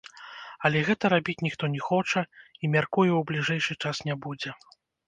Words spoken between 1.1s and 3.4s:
рабіць ніхто не хоча і, мяркую, у